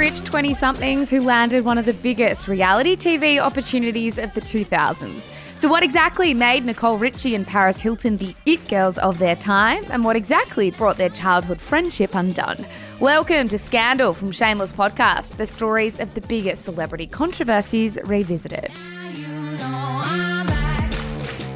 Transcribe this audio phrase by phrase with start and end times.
[0.00, 5.30] Rich 20 somethings who landed one of the biggest reality TV opportunities of the 2000s.
[5.56, 9.84] So, what exactly made Nicole Richie and Paris Hilton the it girls of their time,
[9.90, 12.66] and what exactly brought their childhood friendship undone?
[12.98, 18.72] Welcome to Scandal from Shameless Podcast, the stories of the biggest celebrity controversies revisited.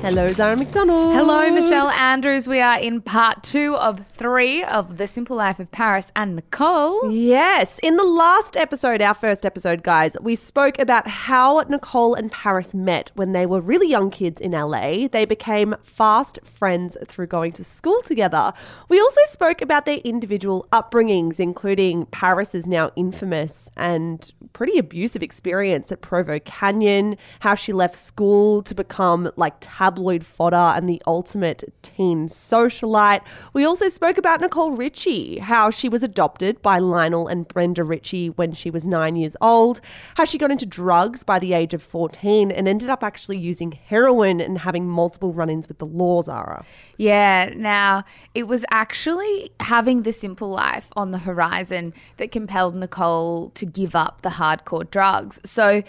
[0.04, 1.14] Hello, Zara McDonald.
[1.14, 2.46] Hello, Michelle Andrews.
[2.46, 7.10] We are in part two of three of The Simple Life of Paris and Nicole.
[7.10, 7.80] Yes.
[7.82, 12.74] In the last episode, our first episode, guys, we spoke about how Nicole and Paris
[12.74, 15.08] met when they were really young kids in LA.
[15.08, 18.52] They became fast friends through going to school together.
[18.90, 25.90] We also spoke about their individual upbringings, including Paris's now infamous and pretty abusive experience
[25.90, 29.54] at Provo Canyon, how she left school to become like
[29.94, 33.20] tabloid fodder and the ultimate teen socialite.
[33.52, 38.30] We also spoke about Nicole Richie, how she was adopted by Lionel and Brenda Richie
[38.30, 39.80] when she was nine years old,
[40.16, 43.70] how she got into drugs by the age of 14 and ended up actually using
[43.70, 46.64] heroin and having multiple run ins with the law, Zara.
[46.96, 48.02] Yeah, now
[48.34, 53.94] it was actually having the simple life on the horizon that compelled Nicole to give
[53.94, 55.40] up the hardcore drugs.
[55.44, 55.82] So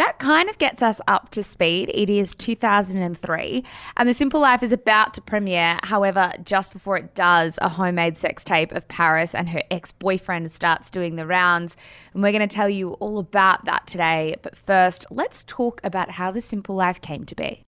[0.00, 1.90] that kind of gets us up to speed.
[1.92, 3.64] It is 2003,
[3.96, 5.78] and The Simple Life is about to premiere.
[5.82, 10.50] However, just before it does, a homemade sex tape of Paris and her ex boyfriend
[10.52, 11.76] starts doing the rounds.
[12.14, 14.36] And we're going to tell you all about that today.
[14.42, 17.64] But first, let's talk about how The Simple Life came to be.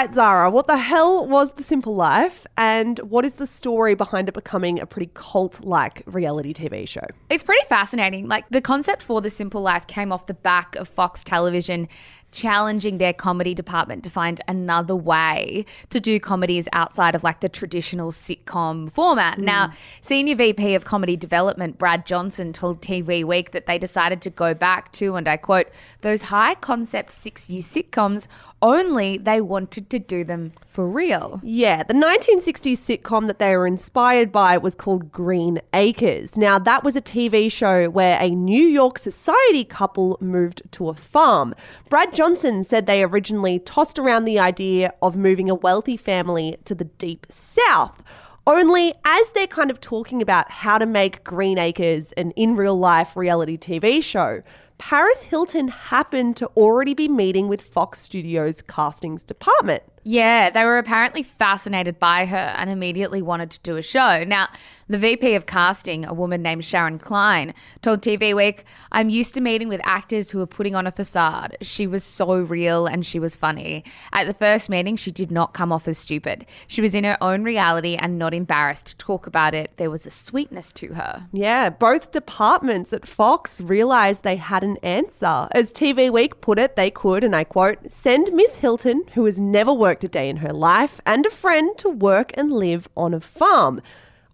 [0.00, 4.28] Right, Zara, what the hell was The Simple Life and what is the story behind
[4.28, 7.04] it becoming a pretty cult like reality TV show?
[7.28, 8.26] It's pretty fascinating.
[8.26, 11.86] Like the concept for The Simple Life came off the back of Fox Television
[12.32, 17.48] challenging their comedy department to find another way to do comedies outside of like the
[17.48, 19.38] traditional sitcom format.
[19.38, 19.44] Mm.
[19.44, 24.30] Now, Senior VP of Comedy Development Brad Johnson told TV Week that they decided to
[24.30, 25.68] go back to, and I quote,
[26.02, 28.26] those high concept six year sitcoms,
[28.62, 31.40] only they wanted to do them for real.
[31.42, 36.36] Yeah, the 1960s sitcom that they were inspired by was called Green Acres.
[36.36, 40.94] Now, that was a TV show where a New York society couple moved to a
[40.94, 41.54] farm.
[41.88, 46.74] Brad Johnson said they originally tossed around the idea of moving a wealthy family to
[46.74, 48.02] the deep south.
[48.46, 52.78] Only as they're kind of talking about how to make Green Acres an in real
[52.78, 54.42] life reality TV show,
[54.80, 59.82] Paris Hilton happened to already be meeting with Fox Studios' castings department.
[60.02, 64.24] Yeah, they were apparently fascinated by her and immediately wanted to do a show.
[64.24, 64.48] Now,
[64.88, 69.40] the VP of casting, a woman named Sharon Klein, told TV Week, I'm used to
[69.40, 71.56] meeting with actors who are putting on a facade.
[71.60, 73.84] She was so real and she was funny.
[74.12, 76.44] At the first meeting, she did not come off as stupid.
[76.66, 79.70] She was in her own reality and not embarrassed to talk about it.
[79.76, 81.28] There was a sweetness to her.
[81.32, 85.46] Yeah, both departments at Fox realized they had an answer.
[85.52, 89.38] As TV Week put it, they could, and I quote, send Miss Hilton, who has
[89.38, 93.12] never worked a day in her life, and a friend to work and live on
[93.12, 93.82] a farm.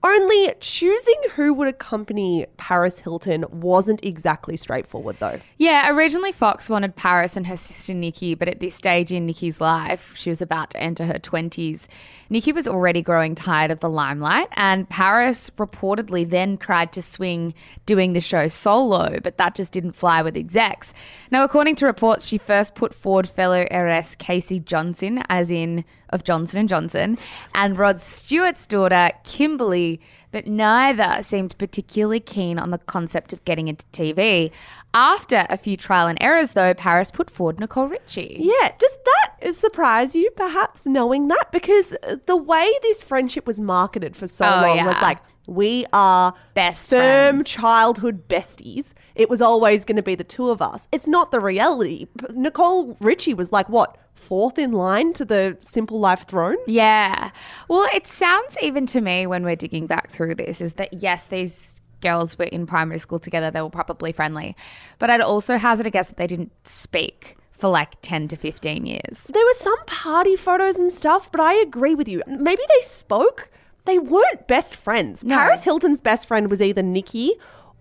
[0.05, 5.41] Only choosing who would accompany Paris Hilton wasn't exactly straightforward, though.
[5.58, 9.61] Yeah, originally Fox wanted Paris and her sister Nikki, but at this stage in Nikki's
[9.61, 11.88] life, she was about to enter her 20s.
[12.28, 17.55] Nikki was already growing tired of the limelight, and Paris reportedly then tried to swing
[17.84, 20.93] doing the show solo, but that just didn't fly with execs.
[21.31, 26.25] Now, according to reports, she first put forward fellow heiress Casey Johnson, as in of
[26.25, 27.19] Johnson and Johnson,
[27.55, 30.00] and Rod Stewart's daughter Kimberly,
[30.31, 34.50] but neither seemed particularly keen on the concept of getting into TV.
[34.94, 38.37] After a few trial and errors, though, Paris put forward Nicole Richie.
[38.38, 41.52] Yeah, does that surprise you, perhaps, knowing that?
[41.52, 41.94] Because
[42.26, 46.90] the way this friendship was marketed for so Oh, long was like, we are Best
[46.90, 47.48] firm friends.
[47.48, 48.94] childhood besties.
[49.14, 50.88] It was always going to be the two of us.
[50.93, 52.06] It's not the reality.
[52.34, 56.56] Nicole Richie was like, what, fourth in line to the Simple Life throne?
[56.66, 57.31] Yeah.
[57.69, 61.28] Well, it sounds even to me when we're digging back through this is that yes,
[61.28, 64.56] these girls were in primary school together, they were probably friendly.
[64.99, 68.87] But I'd also hazard a guess that they didn't speak for like 10 to 15
[68.87, 69.31] years.
[69.32, 72.23] There were some party photos and stuff, but I agree with you.
[72.26, 73.49] Maybe they spoke.
[73.85, 75.25] They weren't best friends.
[75.25, 75.37] No.
[75.37, 77.35] Paris Hilton's best friend was either Nikki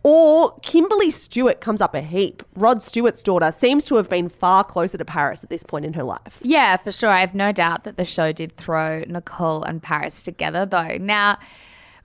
[0.04, 2.44] or Kimberly Stewart comes up a heap.
[2.56, 5.94] Rod Stewart's daughter seems to have been far closer to Paris at this point in
[5.94, 6.38] her life.
[6.44, 7.10] Yeah, for sure.
[7.10, 10.98] I have no doubt that the show did throw Nicole and Paris together, though.
[10.98, 11.40] Now,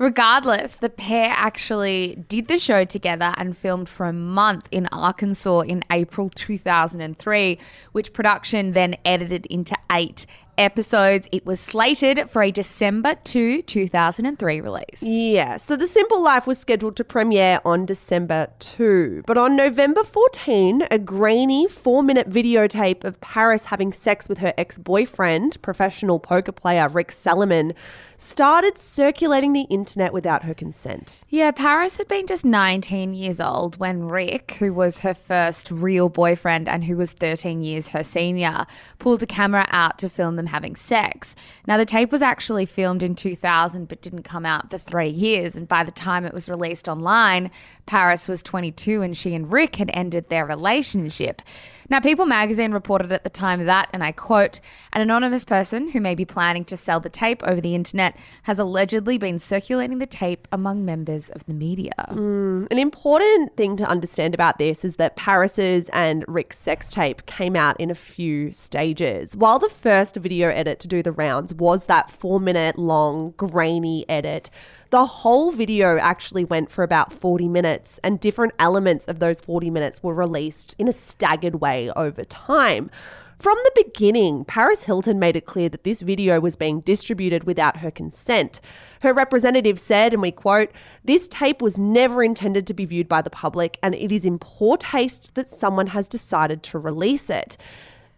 [0.01, 5.61] regardless, the pair actually did the show together and filmed for a month in Arkansas
[5.61, 7.59] in April 2003,
[7.93, 10.27] which production then edited into eight
[10.59, 11.29] episodes.
[11.33, 15.03] It was slated for a December 2, 2003 release.
[15.03, 19.25] Yeah, so The Simple Life was scheduled to premiere on December 2.
[19.27, 24.55] But on November 14, a grainy four minute videotape of Paris having sex with her
[24.59, 27.75] ex boyfriend, professional poker player Rick Salomon,
[28.21, 31.25] started circulating the internet without her consent.
[31.31, 36.11] Yeah, Paris had been just 19 years old when Rick, who was her first real
[36.11, 38.67] boyfriend and who was 13 years her senior,
[38.99, 41.35] pulled a camera out to film them having sex.
[41.67, 45.57] Now, the tape was actually filmed in 2000 but didn't come out for three years.
[45.57, 47.51] And by the time it was released online,
[47.87, 51.43] Paris was 22 and she and Rick had ended their relationship.
[51.91, 54.61] Now, People magazine reported at the time that, and I quote,
[54.93, 58.61] an anonymous person who may be planning to sell the tape over the internet has
[58.61, 61.93] allegedly been circulating the tape among members of the media.
[62.11, 67.27] Mm, an important thing to understand about this is that Paris's and Rick's sex tape
[67.27, 69.35] came out in a few stages.
[69.35, 74.09] While the first video edit to do the rounds was that four minute long, grainy
[74.09, 74.51] edit,
[74.91, 79.71] the whole video actually went for about 40 minutes, and different elements of those 40
[79.71, 82.91] minutes were released in a staggered way over time.
[83.39, 87.79] From the beginning, Paris Hilton made it clear that this video was being distributed without
[87.79, 88.61] her consent.
[89.01, 90.71] Her representative said, and we quote,
[91.05, 94.39] This tape was never intended to be viewed by the public, and it is in
[94.39, 97.57] poor taste that someone has decided to release it.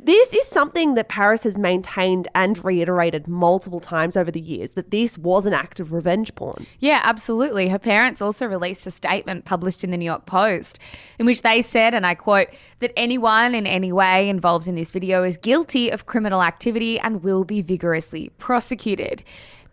[0.04, 4.90] This is something that Paris has maintained and reiterated multiple times over the years that
[4.90, 6.66] this was an act of revenge porn.
[6.80, 7.68] Yeah, absolutely.
[7.68, 10.80] Her parents also released a statement published in the New York Post
[11.20, 12.48] in which they said, and I quote,
[12.80, 17.22] that anyone in any way involved in this video is guilty of criminal activity and
[17.22, 19.22] will be vigorously prosecuted.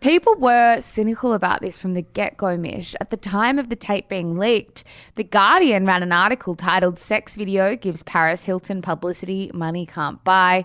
[0.00, 2.94] People were cynical about this from the get go, Mish.
[3.02, 4.82] At the time of the tape being leaked,
[5.16, 10.64] The Guardian ran an article titled Sex Video Gives Paris Hilton Publicity Money Can't Buy.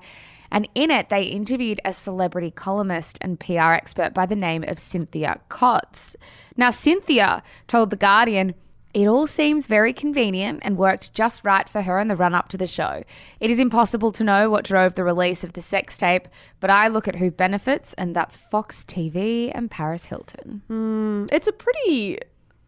[0.49, 4.79] And in it, they interviewed a celebrity columnist and PR expert by the name of
[4.79, 6.15] Cynthia Kotz.
[6.55, 8.55] Now, Cynthia told The Guardian,
[8.95, 12.47] it all seems very convenient and worked just right for her in the run up
[12.47, 13.03] to the show.
[13.41, 16.29] It is impossible to know what drove the release of the sex tape,
[16.61, 20.61] but I look at who benefits, and that's Fox TV and Paris Hilton.
[20.67, 22.19] Hmm, it's a pretty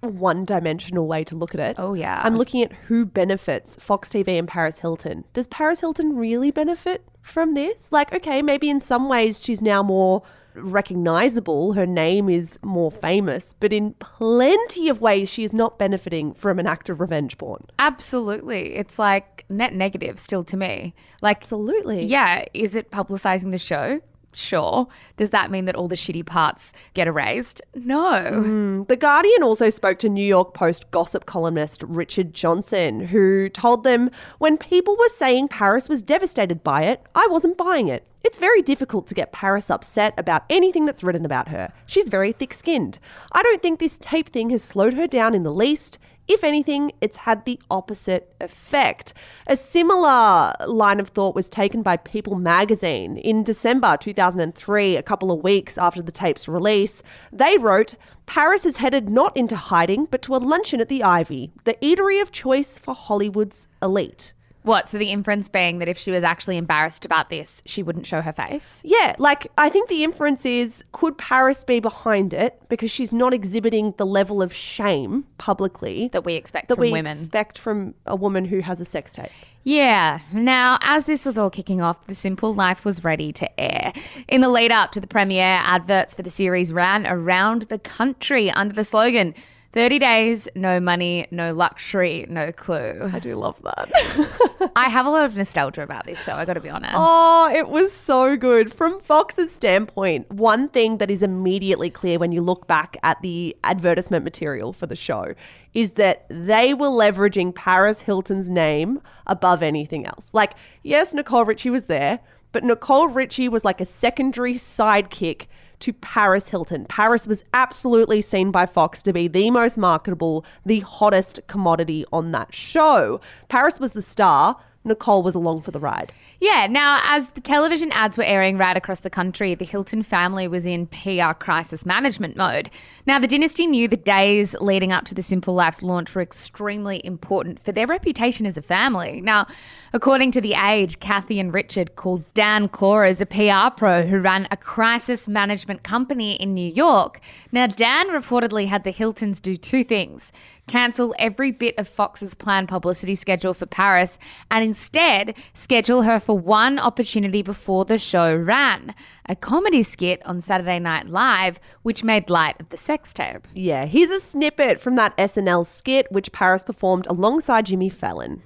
[0.02, 1.78] one dimensional way to look at it.
[1.80, 2.22] Oh, yeah.
[2.22, 5.24] I'm looking at who benefits Fox TV and Paris Hilton.
[5.32, 7.90] Does Paris Hilton really benefit from this?
[7.90, 10.24] Like, okay, maybe in some ways she's now more
[10.58, 16.34] recognizable, her name is more famous, but in plenty of ways she is not benefiting
[16.34, 17.66] from an act of revenge porn.
[17.80, 18.76] Absolutely.
[18.76, 20.94] It's like net negative still to me.
[21.22, 22.06] Like, Absolutely.
[22.06, 24.02] yeah, is it publicizing the show?
[24.34, 24.88] Sure.
[25.16, 27.62] Does that mean that all the shitty parts get erased?
[27.74, 28.12] No.
[28.14, 28.88] Mm.
[28.88, 34.12] The Guardian also spoke to New York Post gossip columnist Richard Johnson, who told them
[34.38, 38.06] when people were saying Paris was devastated by it, I wasn't buying it.
[38.24, 41.72] It's very difficult to get Paris upset about anything that's written about her.
[41.86, 43.00] She's very thick skinned.
[43.32, 45.98] I don't think this tape thing has slowed her down in the least.
[46.28, 49.14] If anything, it's had the opposite effect.
[49.48, 55.32] A similar line of thought was taken by People magazine in December 2003, a couple
[55.32, 57.02] of weeks after the tape's release.
[57.32, 61.52] They wrote, Paris is headed not into hiding, but to a luncheon at the Ivy,
[61.64, 64.34] the eatery of choice for Hollywood's elite.
[64.68, 64.88] What?
[64.90, 68.22] So the inference being that if she was actually embarrassed about this, she wouldn't show
[68.22, 68.82] her face?
[68.84, 73.34] Yeah, like I think the inference is could Paris be behind it because she's not
[73.34, 77.18] exhibiting the level of shame publicly That we expect that from we women.
[77.18, 79.32] expect from a woman who has a sex tape.
[79.64, 80.20] Yeah.
[80.32, 83.92] Now, as this was all kicking off, The Simple Life was ready to air.
[84.28, 88.50] In the lead up to the premiere, adverts for the series ran around the country
[88.52, 89.34] under the slogan
[89.74, 93.10] 30 days, no money, no luxury, no clue.
[93.14, 94.72] I do love that.
[94.76, 96.94] I have a lot of nostalgia about this show, I gotta be honest.
[96.96, 98.74] oh, it was so good.
[98.74, 103.56] From Fox's standpoint, one thing that is immediately clear when you look back at the
[103.64, 105.34] advertisement material for the show
[105.74, 110.30] is that they were leveraging Paris Hilton's name above anything else.
[110.34, 112.20] Like, yes, Nicole Richie was there,
[112.52, 115.48] but Nicole Richie was like a secondary sidekick
[115.80, 116.86] to Paris Hilton.
[116.86, 122.32] Paris was absolutely seen by Fox to be the most marketable, the hottest commodity on
[122.32, 123.22] that show.
[123.50, 124.58] Paris was the star.
[124.88, 126.12] Nicole was along for the ride.
[126.40, 130.48] Yeah, now as the television ads were airing right across the country, the Hilton family
[130.48, 132.70] was in PR crisis management mode.
[133.06, 137.04] Now, the dynasty knew the days leading up to the Simple Life's launch were extremely
[137.06, 139.22] important for their reputation as a family.
[139.22, 139.48] Now,
[139.94, 144.48] according to The Age, Kathy and Richard called Dan Klores a PR pro who ran
[144.52, 147.20] a crisis management company in New York.
[147.52, 150.32] Now, Dan reportedly had the Hiltons do two things
[150.68, 154.20] cancel every bit of Fox's planned publicity schedule for Paris
[154.52, 158.94] and instead schedule her for one opportunity before the show ran
[159.30, 163.48] a comedy skit on Saturday Night Live, which made light of the sex tape.
[163.54, 168.42] Yeah, here's a snippet from that SNL skit which Paris performed alongside Jimmy Fallon.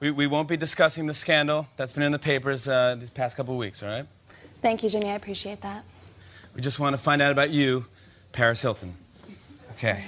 [0.00, 3.36] We, we won't be discussing the scandal that's been in the papers uh, these past
[3.36, 4.06] couple of weeks, all right?
[4.62, 5.10] Thank you, Jimmy.
[5.10, 5.84] I appreciate that.
[6.54, 7.86] We just want to find out about you,
[8.32, 8.94] Paris Hilton.
[9.72, 10.04] Okay.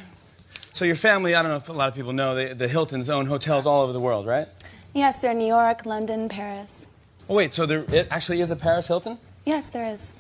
[0.74, 3.10] So, your family, I don't know if a lot of people know, they, the Hiltons
[3.10, 4.48] own hotels all over the world, right?
[4.94, 6.88] Yes, they're in New York, London, Paris.
[7.28, 9.18] Oh, wait, so there it actually is a Paris Hilton?
[9.44, 10.14] Yes, there is.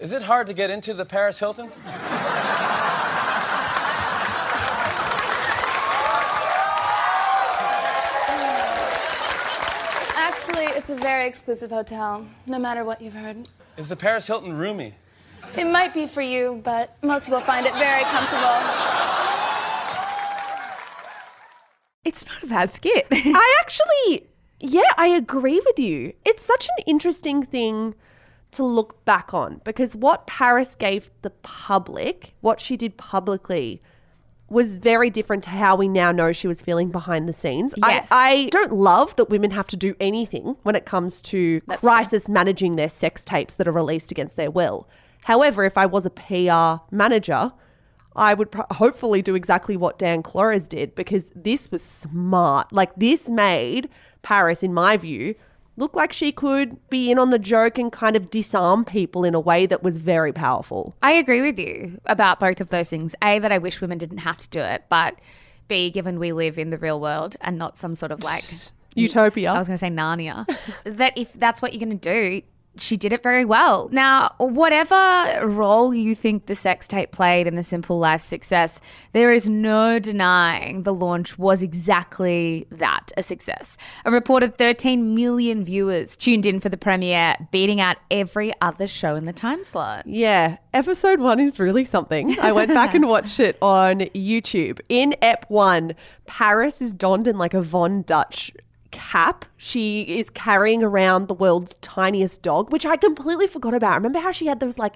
[0.00, 1.70] Is it hard to get into the Paris Hilton?
[10.16, 13.48] Actually, it's a very exclusive hotel, no matter what you've heard.
[13.76, 14.94] Is the Paris Hilton roomy?
[15.56, 18.58] It might be for you, but most people find it very comfortable.
[22.04, 23.06] It's not a bad skit.
[23.12, 24.28] I actually,
[24.60, 26.12] yeah, I agree with you.
[26.24, 27.94] It's such an interesting thing
[28.52, 33.82] to look back on because what Paris gave the public, what she did publicly,
[34.48, 37.74] was very different to how we now know she was feeling behind the scenes.
[37.76, 38.08] Yes.
[38.10, 42.28] I, I don't love that women have to do anything when it comes to crisis
[42.28, 44.88] managing their sex tapes that are released against their will.
[45.28, 47.52] However, if I was a PR manager,
[48.16, 52.72] I would pro- hopefully do exactly what Dan Klores did because this was smart.
[52.72, 53.90] Like, this made
[54.22, 55.34] Paris, in my view,
[55.76, 59.34] look like she could be in on the joke and kind of disarm people in
[59.34, 60.94] a way that was very powerful.
[61.02, 63.14] I agree with you about both of those things.
[63.22, 65.14] A, that I wish women didn't have to do it, but
[65.68, 68.44] B, given we live in the real world and not some sort of like
[68.94, 69.52] Utopia.
[69.52, 70.46] I was going to say Narnia,
[70.84, 72.46] that if that's what you're going to do,
[72.80, 73.88] she did it very well.
[73.92, 78.80] Now, whatever role you think the sex tape played in the Simple Life success,
[79.12, 83.76] there is no denying the launch was exactly that a success.
[84.04, 89.14] A reported 13 million viewers tuned in for the premiere, beating out every other show
[89.14, 90.06] in the time slot.
[90.06, 92.38] Yeah, episode one is really something.
[92.40, 94.80] I went back and watched it on YouTube.
[94.88, 95.94] In Ep one,
[96.26, 98.52] Paris is donned in like a Von Dutch
[98.90, 99.44] cap.
[99.56, 103.94] She is carrying around the world's tiniest dog, which I completely forgot about.
[103.94, 104.94] Remember how she had those like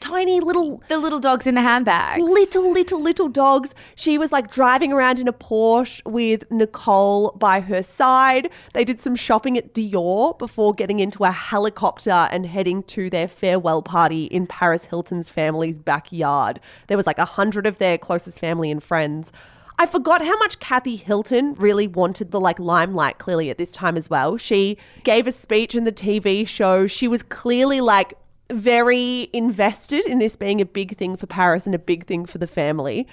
[0.00, 2.22] tiny little The little dogs in the handbags.
[2.22, 3.74] little, little, little dogs.
[3.94, 8.50] She was like driving around in a Porsche with Nicole by her side.
[8.74, 13.28] They did some shopping at Dior before getting into a helicopter and heading to their
[13.28, 16.60] farewell party in Paris Hilton's family's backyard.
[16.88, 19.32] There was like a hundred of their closest family and friends.
[19.78, 23.96] I forgot how much Kathy Hilton really wanted the like limelight clearly at this time
[23.96, 24.36] as well.
[24.36, 26.86] She gave a speech in the TV show.
[26.86, 28.14] She was clearly like
[28.50, 32.38] very invested in this being a big thing for Paris and a big thing for
[32.38, 33.08] the family.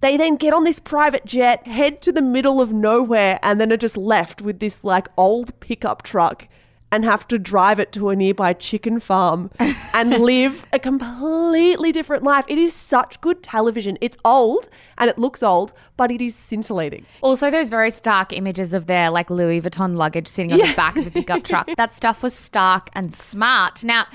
[0.00, 3.72] They then get on this private jet, head to the middle of nowhere, and then
[3.72, 6.48] are just left with this like old pickup truck
[6.92, 9.50] and have to drive it to a nearby chicken farm
[9.94, 12.44] and live a completely different life.
[12.48, 13.98] It is such good television.
[14.00, 17.04] It's old and it looks old, but it is scintillating.
[17.22, 20.96] Also, those very stark images of their like Louis Vuitton luggage sitting on the back
[20.96, 21.68] of a pickup truck.
[21.76, 23.84] That stuff was stark and smart.
[23.84, 24.06] Now,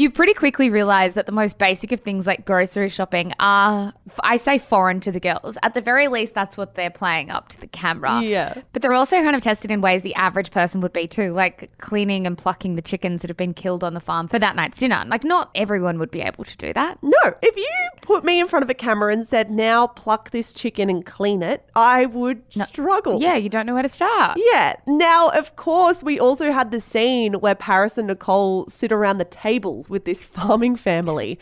[0.00, 4.38] you pretty quickly realize that the most basic of things like grocery shopping are, I
[4.38, 5.58] say, foreign to the girls.
[5.62, 8.22] At the very least, that's what they're playing up to the camera.
[8.22, 8.62] Yeah.
[8.72, 11.76] But they're also kind of tested in ways the average person would be too, like
[11.76, 14.78] cleaning and plucking the chickens that have been killed on the farm for that night's
[14.78, 15.04] dinner.
[15.06, 16.98] Like, not everyone would be able to do that.
[17.02, 17.68] No, if you
[18.00, 21.42] put me in front of a camera and said, now pluck this chicken and clean
[21.42, 23.20] it, I would struggle.
[23.20, 24.38] Yeah, you don't know where to start.
[24.52, 24.76] Yeah.
[24.86, 29.26] Now, of course, we also had the scene where Paris and Nicole sit around the
[29.26, 31.38] table with this farming family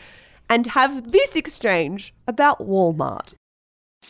[0.49, 3.33] and have this exchange about Walmart.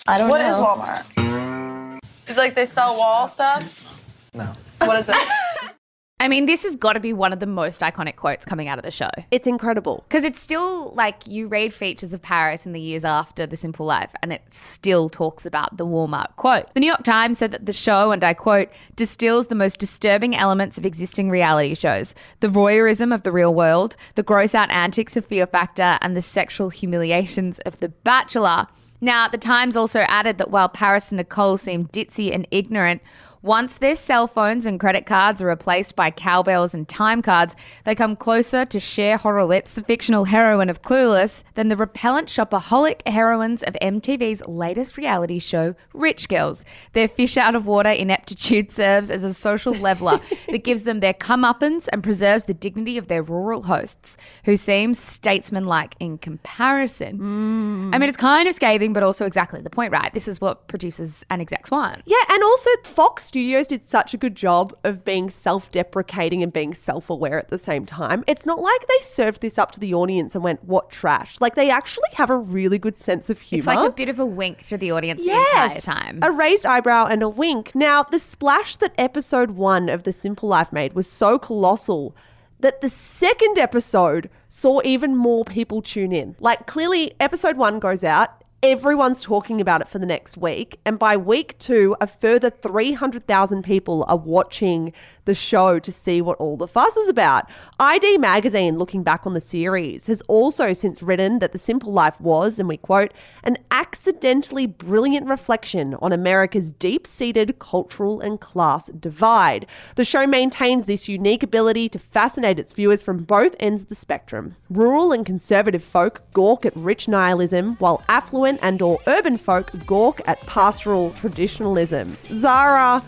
[0.07, 0.31] I don't know.
[0.31, 1.99] What is Walmart?
[2.27, 3.85] Is it like they sell wall stuff?
[4.33, 4.53] No.
[4.79, 5.15] What is it?
[6.21, 8.77] I mean, this has got to be one of the most iconic quotes coming out
[8.77, 9.09] of the show.
[9.31, 10.03] It's incredible.
[10.09, 13.85] Because it's still like you read features of Paris in the years after The Simple
[13.85, 16.73] Life, and it still talks about the Walmart quote.
[16.73, 20.35] The New York Times said that the show, and I quote, distills the most disturbing
[20.35, 25.15] elements of existing reality shows the voyeurism of the real world, the gross out antics
[25.15, 28.67] of Fear Factor, and the sexual humiliations of The Bachelor.
[28.99, 33.01] Now, the Times also added that while Paris and Nicole seem ditzy and ignorant,
[33.41, 37.55] once their cell phones and credit cards are replaced by cowbells and time cards,
[37.85, 43.07] they come closer to Cher Horowitz, the fictional heroine of Clueless, than the repellent shopaholic
[43.07, 46.65] heroines of MTV's latest reality show, Rich Girls.
[46.91, 50.19] Their fish out of water ineptitude serves as a social leveler
[50.49, 54.93] that gives them their comeuppance and preserves the dignity of their rural hosts, who seem
[54.93, 57.19] statesmanlike in comparison.
[57.19, 57.95] Mm.
[57.95, 60.13] I mean, it's kind of scathing, but also exactly the point, right?
[60.13, 62.01] This is what producers and execs want.
[62.05, 66.51] Yeah, and also Fox Studios did such a good job of being self deprecating and
[66.51, 68.23] being self aware at the same time.
[68.25, 71.35] It's not like they served this up to the audience and went, what trash.
[71.39, 73.59] Like, they actually have a really good sense of humor.
[73.59, 75.73] It's like a bit of a wink to the audience Yes.
[75.73, 76.19] the entire time.
[76.23, 77.75] A raised eyebrow and a wink.
[77.75, 82.15] Now, the splash that episode one of The Simple Life made was so colossal
[82.59, 86.35] that the second episode saw even more people tune in.
[86.39, 88.43] Like, clearly, episode one goes out.
[88.61, 90.81] Everyone's talking about it for the next week.
[90.83, 94.91] And by week two, a further 300,000 people are watching
[95.23, 97.49] the show to see what all the fuss is about.
[97.79, 102.19] ID Magazine, looking back on the series, has also since written that The Simple Life
[102.19, 108.87] was, and we quote, an accidentally brilliant reflection on America's deep seated cultural and class
[108.87, 109.67] divide.
[109.95, 113.95] The show maintains this unique ability to fascinate its viewers from both ends of the
[113.95, 114.55] spectrum.
[114.69, 120.21] Rural and conservative folk gawk at rich nihilism, while affluent and or urban folk gawk
[120.25, 122.17] at pastoral traditionalism.
[122.33, 123.03] Zara,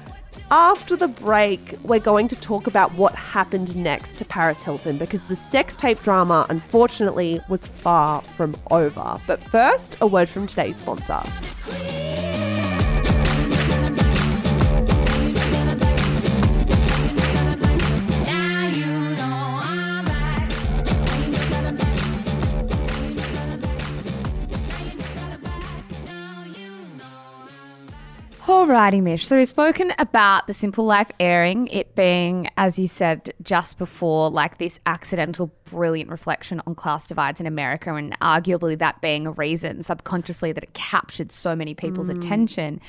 [0.51, 5.23] after the break, we're going to talk about what happened next to Paris Hilton because
[5.23, 9.19] the sex tape drama, unfortunately, was far from over.
[9.27, 11.23] But first, a word from today's sponsor.
[28.51, 29.25] Alrighty, Mish.
[29.25, 34.29] So we've spoken about the Simple Life airing, it being, as you said just before,
[34.29, 39.31] like this accidental, brilliant reflection on class divides in America, and arguably that being a
[39.31, 42.17] reason subconsciously that it captured so many people's mm.
[42.17, 42.81] attention.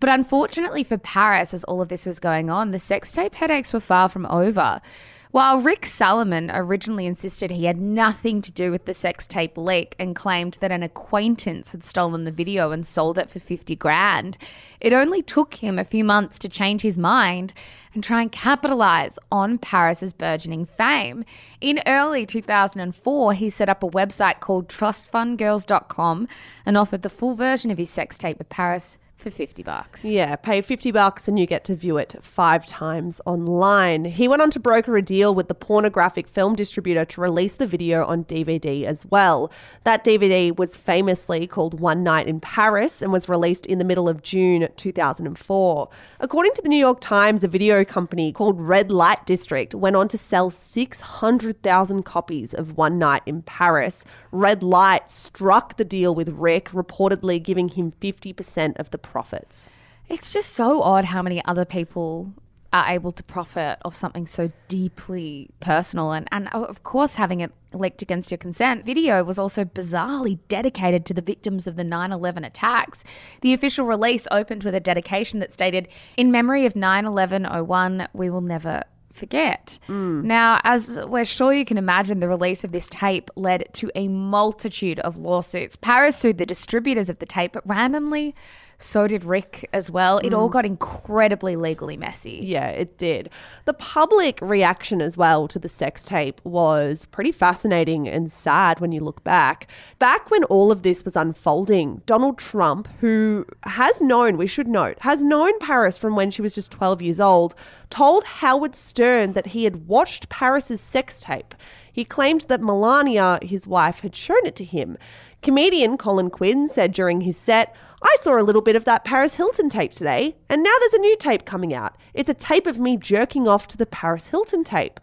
[0.00, 3.72] But unfortunately for Paris, as all of this was going on, the sex tape headaches
[3.72, 4.82] were far from over.
[5.32, 9.96] While Rick Salomon originally insisted he had nothing to do with the sex tape leak
[9.98, 14.38] and claimed that an acquaintance had stolen the video and sold it for 50 grand,
[14.80, 17.52] it only took him a few months to change his mind
[17.92, 21.24] and try and capitalize on Paris's burgeoning fame.
[21.60, 26.28] In early 2004, he set up a website called trustfundgirls.com
[26.64, 30.04] and offered the full version of his sex tape with Paris for 50 bucks.
[30.04, 34.04] Yeah, pay 50 bucks and you get to view it five times online.
[34.04, 37.66] He went on to broker a deal with the pornographic film distributor to release the
[37.66, 39.50] video on DVD as well.
[39.84, 44.08] That DVD was famously called One Night in Paris and was released in the middle
[44.08, 45.88] of June 2004.
[46.20, 50.08] According to the New York Times, a video company called Red Light District went on
[50.08, 54.04] to sell 600,000 copies of One Night in Paris.
[54.30, 59.70] Red Light struck the deal with Rick, reportedly giving him 50% of the profits.
[60.08, 62.32] It's just so odd how many other people
[62.72, 66.12] are able to profit off something so deeply personal.
[66.12, 68.84] And, and oh, of course, having it leaked against your consent.
[68.84, 73.04] Video was also bizarrely dedicated to the victims of the 9 11 attacks.
[73.40, 78.08] The official release opened with a dedication that stated, In memory of 9 11 01,
[78.12, 79.78] we will never forget.
[79.88, 80.24] Mm.
[80.24, 84.08] Now, as we're sure you can imagine, the release of this tape led to a
[84.08, 85.76] multitude of lawsuits.
[85.76, 88.34] Paris sued the distributors of the tape, but randomly,
[88.78, 90.18] so did Rick as well.
[90.18, 90.52] It all mm.
[90.52, 92.40] got incredibly legally messy.
[92.42, 93.30] Yeah, it did.
[93.64, 98.92] The public reaction as well to the sex tape was pretty fascinating and sad when
[98.92, 99.66] you look back.
[99.98, 104.98] Back when all of this was unfolding, Donald Trump, who has known, we should note,
[105.00, 107.54] has known Paris from when she was just 12 years old,
[107.88, 111.54] told Howard Stern that he had watched Paris's sex tape.
[111.90, 114.98] He claimed that Melania, his wife, had shown it to him.
[115.40, 117.74] Comedian Colin Quinn said during his set,
[118.06, 120.98] I saw a little bit of that Paris Hilton tape today, and now there's a
[120.98, 121.96] new tape coming out.
[122.14, 125.00] It's a tape of me jerking off to the Paris Hilton tape.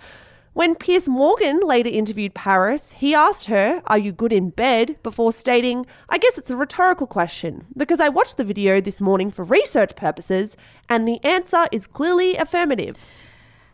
[0.53, 5.03] When Piers Morgan later interviewed Paris, he asked her, Are you good in bed?
[5.03, 9.31] before stating, I guess it's a rhetorical question, because I watched the video this morning
[9.31, 10.55] for research purposes,
[10.87, 12.95] and the answer is clearly affirmative.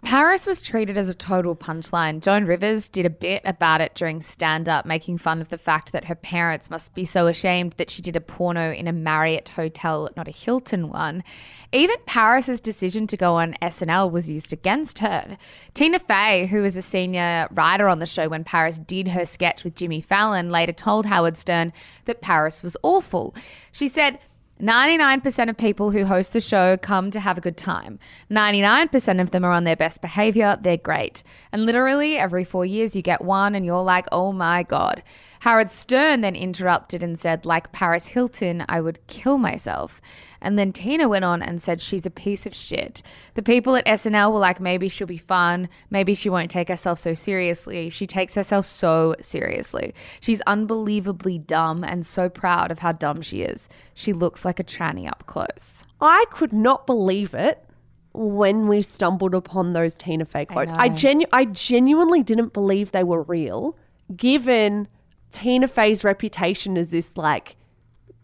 [0.01, 2.21] Paris was treated as a total punchline.
[2.21, 5.91] Joan Rivers did a bit about it during stand up, making fun of the fact
[5.91, 9.49] that her parents must be so ashamed that she did a porno in a Marriott
[9.49, 11.23] hotel, not a Hilton one.
[11.71, 15.37] Even Paris's decision to go on SNL was used against her.
[15.73, 19.63] Tina Fey, who was a senior writer on the show when Paris did her sketch
[19.63, 21.73] with Jimmy Fallon, later told Howard Stern
[22.05, 23.35] that Paris was awful.
[23.71, 24.17] She said,
[24.61, 27.97] 99% of people who host the show come to have a good time.
[28.29, 30.57] 99% of them are on their best behavior.
[30.59, 31.23] They're great.
[31.53, 35.01] And literally every four years, you get one and you're like, oh my God.
[35.39, 40.01] Howard Stern then interrupted and said, like Paris Hilton, I would kill myself.
[40.41, 43.01] And then Tina went on and said, she's a piece of shit.
[43.35, 45.69] The people at SNL were like, maybe she'll be fun.
[45.89, 47.89] Maybe she won't take herself so seriously.
[47.89, 49.93] She takes herself so seriously.
[50.19, 53.69] She's unbelievably dumb and so proud of how dumb she is.
[53.93, 55.83] She looks like a tranny up close.
[55.99, 57.65] I could not believe it
[58.13, 60.73] when we stumbled upon those Tina Fey quotes.
[60.73, 60.95] I, know.
[60.95, 63.77] genu- I genuinely didn't believe they were real,
[64.15, 64.87] given
[65.31, 67.55] Tina Fey's reputation as this like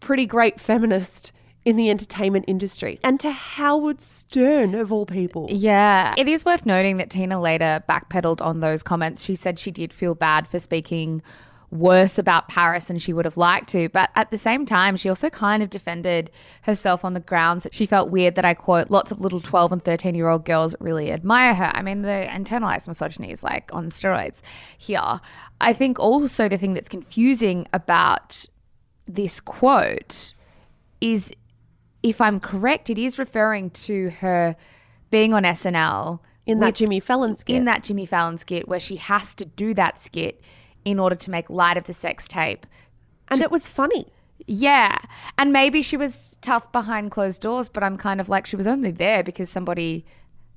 [0.00, 1.32] pretty great feminist
[1.64, 5.48] in the entertainment industry, and to Howard Stern of all people.
[5.50, 6.14] Yeah.
[6.16, 9.24] It is worth noting that Tina later backpedaled on those comments.
[9.24, 11.22] She said she did feel bad for speaking
[11.78, 13.88] worse about Paris than she would have liked to.
[13.88, 16.30] But at the same time, she also kind of defended
[16.62, 19.72] herself on the grounds that she felt weird that I quote, lots of little 12
[19.72, 21.70] and 13 year old girls really admire her.
[21.74, 24.42] I mean, the internalized misogyny is like on steroids
[24.76, 25.20] here.
[25.60, 28.44] I think also the thing that's confusing about
[29.06, 30.34] this quote
[31.00, 31.32] is
[32.02, 34.56] if I'm correct, it is referring to her
[35.10, 37.56] being on SNL In that with- Jimmy Fallon skit.
[37.56, 40.40] in that Jimmy Fallon skit where she has to do that skit
[40.86, 42.66] in order to make light of the sex tape.
[43.28, 44.06] and it was funny.
[44.46, 44.96] Yeah.
[45.36, 48.68] And maybe she was tough behind closed doors, but I'm kind of like she was
[48.68, 50.04] only there because somebody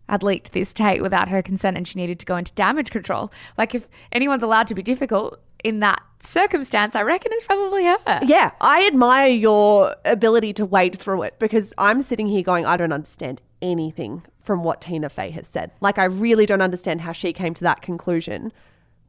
[0.08, 3.32] had leaked this tape without her consent and she needed to go into damage control.
[3.58, 8.20] Like if anyone's allowed to be difficult in that circumstance, I reckon it's probably her.
[8.24, 12.78] Yeah, I admire your ability to wade through it because I'm sitting here going, I
[12.78, 15.72] don't understand anything from what Tina Fey has said.
[15.82, 18.52] Like, I really don't understand how she came to that conclusion.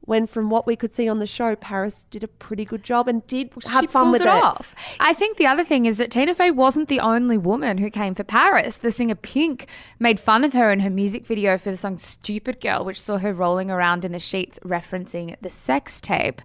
[0.02, 3.06] When, from what we could see on the show, Paris did a pretty good job
[3.06, 4.30] and did have she fun pulled with it, it.
[4.30, 4.74] off.
[4.98, 8.14] I think the other thing is that Tina Fey wasn't the only woman who came
[8.14, 8.78] for Paris.
[8.78, 12.60] The singer Pink made fun of her in her music video for the song Stupid
[12.60, 16.40] Girl, which saw her rolling around in the sheets referencing the sex tape.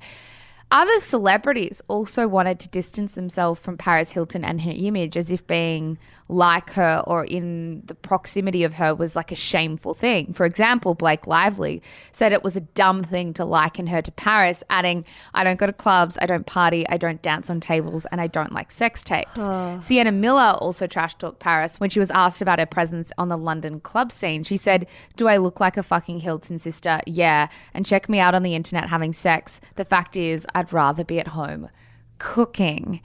[0.72, 5.46] Other celebrities also wanted to distance themselves from Paris Hilton and her image as if
[5.46, 10.34] being like her or in the proximity of her was like a shameful thing.
[10.34, 14.64] For example, Blake Lively said it was a dumb thing to liken her to Paris,
[14.70, 18.20] adding, I don't go to clubs, I don't party, I don't dance on tables, and
[18.20, 19.40] I don't like sex tapes.
[19.82, 23.38] Sienna Miller also trash talked Paris when she was asked about her presence on the
[23.38, 24.44] London club scene.
[24.44, 27.02] She said, Do I look like a fucking Hilton sister?
[27.06, 27.50] Yeah.
[27.74, 29.62] And check me out on the internet having sex.
[29.76, 31.70] The fact is, I'd rather be at home
[32.18, 33.02] cooking.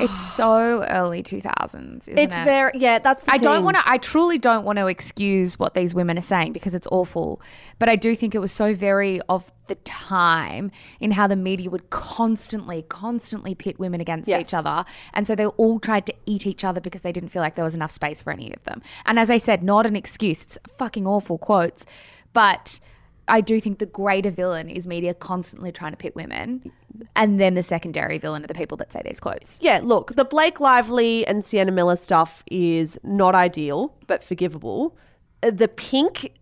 [0.00, 2.44] it's so early 2000s, isn't It's it?
[2.44, 3.82] very, yeah, that's the I don't want to.
[3.86, 7.40] I truly don't want to excuse what these women are saying because it's awful.
[7.78, 11.68] But I do think it was so very of the time in how the media
[11.70, 14.40] would constantly, constantly pit women against Yes.
[14.48, 17.42] each other, and so they all tried to eat each other because they didn't feel
[17.42, 18.80] like there was enough space for any of them.
[19.06, 20.42] And as I said, not an excuse.
[20.42, 21.84] It's fucking awful quotes,
[22.32, 22.80] but.
[23.28, 26.70] I do think the greater villain is media constantly trying to pit women,
[27.14, 29.58] and then the secondary villain are the people that say these quotes.
[29.60, 34.96] Yeah, look, the Blake Lively and Sienna Miller stuff is not ideal, but forgivable.
[35.42, 36.32] Uh, The pink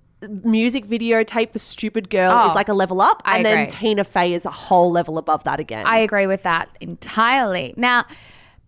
[0.42, 3.68] music video tape for Stupid Girl Oh, is like a level up, and then.
[3.68, 5.84] Tina Fey is a whole level above that again.
[5.86, 7.74] I agree with that entirely.
[7.76, 8.06] Now,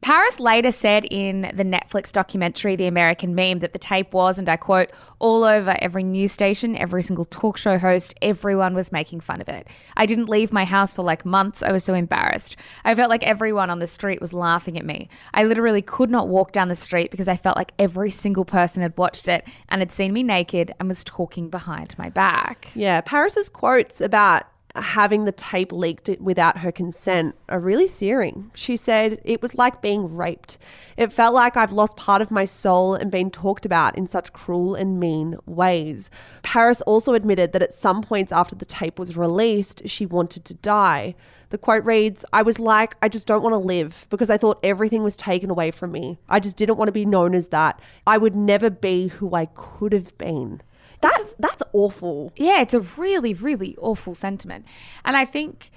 [0.01, 4.49] Paris later said in the Netflix documentary The American Meme that the tape was, and
[4.49, 9.21] I quote, all over every news station, every single talk show host, everyone was making
[9.21, 9.67] fun of it.
[9.97, 11.63] I didn't leave my house for like months.
[11.63, 12.57] I was so embarrassed.
[12.85, 15.09] I felt like everyone on the street was laughing at me.
[15.35, 18.83] I literally could not walk down the street because I felt like every single person
[18.83, 22.71] had watched it and had seen me naked and was talking behind my back.
[22.75, 28.51] Yeah, Paris's quotes about having the tape leaked without her consent are really searing.
[28.55, 30.59] She said, It was like being raped.
[30.97, 34.33] It felt like I've lost part of my soul and been talked about in such
[34.33, 36.11] cruel and mean ways.
[36.43, 40.55] Paris also admitted that at some points after the tape was released, she wanted to
[40.55, 41.15] die.
[41.51, 44.61] The quote reads, I was like, I just don't want to live because I thought
[44.63, 46.19] everything was taken away from me.
[46.29, 47.81] I just didn't want to be known as that.
[48.07, 50.61] I would never be who I could have been.
[51.01, 52.33] That's that's awful.
[52.37, 54.67] Yeah, it's a really, really awful sentiment.
[55.05, 55.71] And I think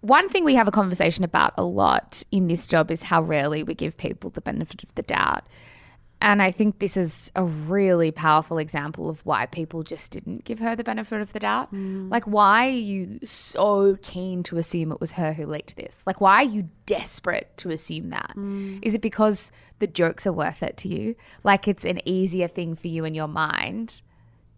[0.00, 3.62] one thing we have a conversation about a lot in this job is how rarely
[3.62, 5.44] we give people the benefit of the doubt.
[6.20, 10.58] And I think this is a really powerful example of why people just didn't give
[10.58, 11.72] her the benefit of the doubt.
[11.72, 12.10] Mm.
[12.10, 16.02] Like, why are you so keen to assume it was her who leaked this?
[16.06, 18.32] Like, why are you desperate to assume that?
[18.36, 18.80] Mm.
[18.82, 21.14] Is it because the jokes are worth it to you?
[21.44, 24.02] Like, it's an easier thing for you in your mind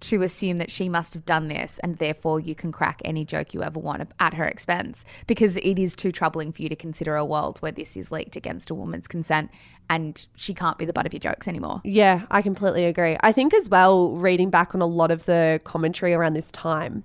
[0.01, 3.53] to assume that she must have done this and therefore you can crack any joke
[3.55, 7.17] you ever want at her expense because it is too troubling for you to consider
[7.17, 9.51] a world where this is leaked against a woman's consent
[9.89, 11.81] and she can't be the butt of your jokes anymore.
[11.85, 13.17] Yeah, I completely agree.
[13.21, 17.05] I think as well, reading back on a lot of the commentary around this time,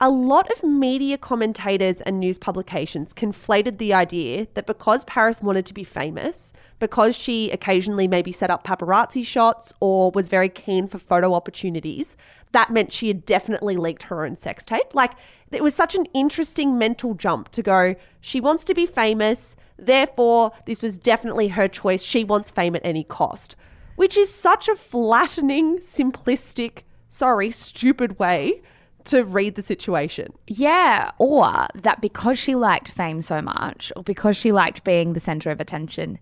[0.00, 5.64] a lot of media commentators and news publications conflated the idea that because Paris wanted
[5.64, 10.86] to be famous, because she occasionally maybe set up paparazzi shots or was very keen
[10.86, 12.14] for photo opportunities,
[12.52, 14.94] that meant she had definitely leaked her own sex tape.
[14.94, 15.12] Like,
[15.50, 20.52] it was such an interesting mental jump to go, she wants to be famous, therefore,
[20.66, 22.02] this was definitely her choice.
[22.02, 23.56] She wants fame at any cost,
[23.94, 28.60] which is such a flattening, simplistic, sorry, stupid way
[29.06, 30.32] to read the situation.
[30.46, 35.20] Yeah, or that because she liked fame so much or because she liked being the
[35.20, 36.18] center of attention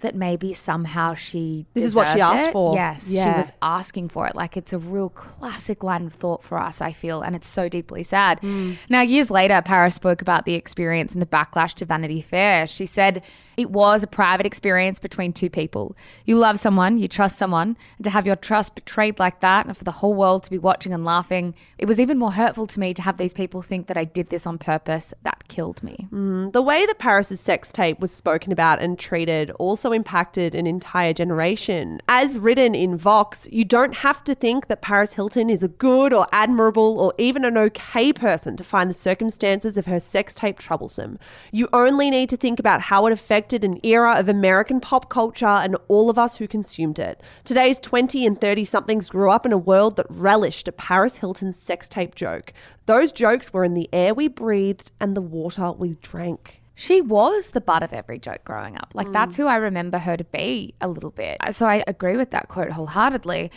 [0.00, 2.52] that maybe somehow she This is what she asked it.
[2.52, 2.74] for.
[2.74, 4.34] Yes, she was asking for it.
[4.34, 7.68] Like it's a real classic line of thought for us, I feel, and it's so
[7.70, 8.40] deeply sad.
[8.42, 8.76] Mm.
[8.90, 12.66] Now, years later, Paris spoke about the experience and the backlash to Vanity Fair.
[12.66, 13.22] She said
[13.56, 15.96] it was a private experience between two people.
[16.24, 19.76] You love someone, you trust someone, and to have your trust betrayed like that, and
[19.76, 22.80] for the whole world to be watching and laughing, it was even more hurtful to
[22.80, 25.14] me to have these people think that I did this on purpose.
[25.22, 26.08] That killed me.
[26.12, 30.66] Mm, the way that Paris's sex tape was spoken about and treated also impacted an
[30.66, 32.00] entire generation.
[32.08, 36.12] As written in Vox, you don't have to think that Paris Hilton is a good
[36.12, 40.58] or admirable or even an okay person to find the circumstances of her sex tape
[40.58, 41.18] troublesome.
[41.52, 43.12] You only need to think about how it
[43.44, 47.20] affected an era of American pop culture and all of us who consumed it.
[47.44, 51.52] Today's 20 and 30 somethings grew up in a world that relished a Paris Hilton
[51.52, 52.54] sex tape joke.
[52.86, 56.62] Those jokes were in the air we breathed and the water we drank.
[56.74, 58.92] She was the butt of every joke growing up.
[58.94, 59.42] Like, that's mm.
[59.42, 61.36] who I remember her to be a little bit.
[61.50, 63.50] So I agree with that quote wholeheartedly.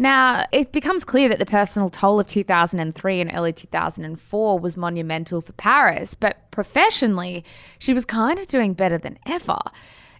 [0.00, 5.40] Now, it becomes clear that the personal toll of 2003 and early 2004 was monumental
[5.40, 7.44] for Paris, but professionally,
[7.80, 9.58] she was kind of doing better than ever.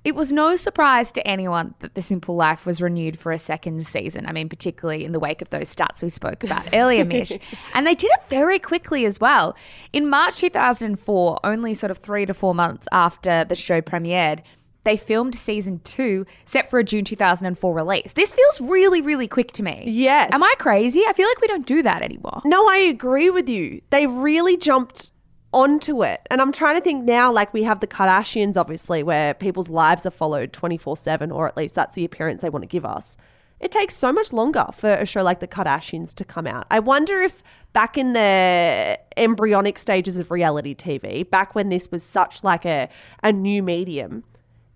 [0.03, 3.87] It was no surprise to anyone that The Simple Life was renewed for a second
[3.87, 4.27] season.
[4.27, 7.33] I mean, particularly in the wake of those stats we spoke about earlier, Mish.
[7.75, 9.57] And they did it very quickly as well.
[9.93, 14.41] In March 2004, only sort of three to four months after the show premiered,
[14.89, 18.15] they filmed season two, set for a June 2004 release.
[18.15, 19.85] This feels really, really quick to me.
[19.87, 20.33] Yes.
[20.33, 21.03] Am I crazy?
[21.07, 22.41] I feel like we don't do that anymore.
[22.47, 23.83] No, I agree with you.
[23.91, 25.11] They really jumped
[25.53, 26.23] onto it.
[26.31, 30.07] And I'm trying to think now, like we have the Kardashians, obviously, where people's lives
[30.07, 33.19] are followed 24 7, or at least that's the appearance they want to give us.
[33.61, 36.67] It takes so much longer for a show like the Kardashians to come out.
[36.71, 37.43] I wonder if
[37.75, 42.89] back in the embryonic stages of reality TV, back when this was such like a,
[43.23, 44.25] a new medium,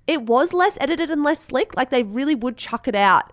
[0.07, 1.77] it was less edited and less slick.
[1.77, 3.33] Like they really would chuck it out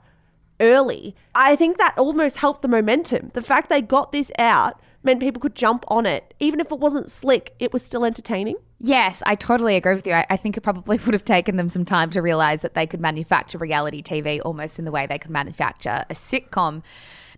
[0.60, 1.16] early.
[1.36, 3.32] I think that almost helped the momentum.
[3.34, 6.34] The fact they got this out meant people could jump on it.
[6.40, 8.58] Even if it wasn't slick, it was still entertaining.
[8.80, 10.14] Yes, I totally agree with you.
[10.14, 12.86] I, I think it probably would have taken them some time to realize that they
[12.86, 16.84] could manufacture reality TV almost in the way they could manufacture a sitcom.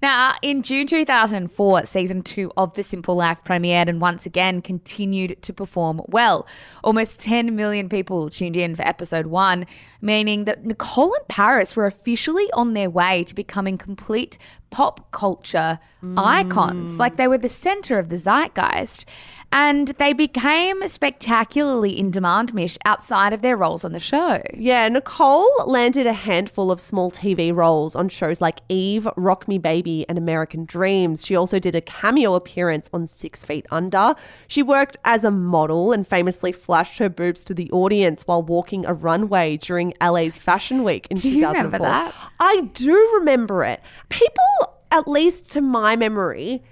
[0.02, 5.42] Now, in June 2004, season two of The Simple Life premiered and once again continued
[5.44, 6.48] to perform well.
[6.84, 9.68] Almost 10 million people tuned in for episode one,
[10.02, 14.40] meaning that Nicole and Paris were officially on their way to becoming complete
[14.72, 16.14] pop culture mm.
[16.18, 16.98] icons.
[16.98, 19.06] Like they were the center of the zeitgeist.
[19.54, 24.42] And they became spectacularly in demand, Mish, outside of their roles on the show.
[24.54, 29.58] Yeah, Nicole landed a handful of small TV roles on shows like Eve, Rock Me
[29.58, 31.26] Baby, and American Dreams.
[31.26, 34.16] She also did a cameo appearance on Six Feet Under.
[34.48, 38.86] She worked as a model and famously flashed her boobs to the audience while walking
[38.86, 41.64] a runway during LA's Fashion Week in Do you 2004.
[41.64, 42.16] remember that?
[42.40, 43.82] I do remember it.
[44.08, 46.64] People, at least to my memory,